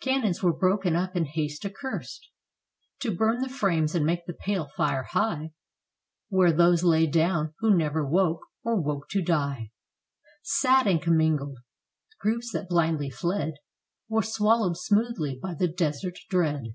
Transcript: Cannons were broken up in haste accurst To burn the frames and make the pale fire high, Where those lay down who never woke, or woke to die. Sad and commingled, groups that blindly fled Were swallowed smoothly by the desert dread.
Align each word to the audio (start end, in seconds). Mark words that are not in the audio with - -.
Cannons 0.00 0.42
were 0.42 0.52
broken 0.52 0.96
up 0.96 1.14
in 1.14 1.24
haste 1.24 1.64
accurst 1.64 2.30
To 2.98 3.14
burn 3.14 3.38
the 3.40 3.48
frames 3.48 3.94
and 3.94 4.04
make 4.04 4.26
the 4.26 4.32
pale 4.32 4.66
fire 4.76 5.04
high, 5.04 5.52
Where 6.30 6.52
those 6.52 6.82
lay 6.82 7.06
down 7.06 7.54
who 7.60 7.72
never 7.72 8.04
woke, 8.04 8.40
or 8.64 8.74
woke 8.80 9.08
to 9.10 9.22
die. 9.22 9.70
Sad 10.42 10.88
and 10.88 11.00
commingled, 11.00 11.58
groups 12.18 12.50
that 12.54 12.68
blindly 12.68 13.10
fled 13.10 13.54
Were 14.08 14.22
swallowed 14.22 14.76
smoothly 14.76 15.38
by 15.40 15.54
the 15.54 15.68
desert 15.68 16.18
dread. 16.28 16.74